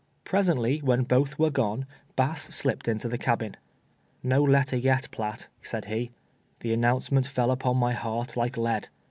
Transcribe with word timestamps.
Presently, 0.23 0.79
when 0.79 1.03
both 1.03 1.37
were 1.37 1.51
gone, 1.51 1.85
Bass 2.15 2.41
slipped 2.41 2.87
into 2.87 3.07
the 3.07 3.19
cabin." 3.19 3.55
jSTo 4.25 4.49
letter 4.49 4.75
yet, 4.75 5.07
Piatt," 5.11 5.47
said 5.61 5.85
he. 5.85 6.09
The 6.61 6.73
announce 6.73 7.11
ment 7.11 7.27
fell 7.27 7.51
upon 7.51 7.77
my 7.77 7.93
heart 7.93 8.35
like 8.35 8.57
lead. 8.57 8.87